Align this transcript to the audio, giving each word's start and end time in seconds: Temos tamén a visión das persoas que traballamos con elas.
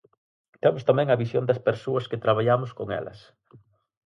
Temos 0.61 0.83
tamén 0.89 1.07
a 1.09 1.19
visión 1.23 1.47
das 1.49 1.63
persoas 1.67 2.07
que 2.09 2.21
traballamos 2.25 2.71
con 2.77 2.87
elas. 2.99 3.19